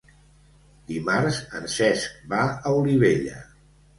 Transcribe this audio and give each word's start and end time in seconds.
Dimarts 0.91 1.41
en 1.59 1.69
Cesc 1.75 2.17
va 2.33 2.41
a 2.71 2.75
Olivella. 2.81 3.37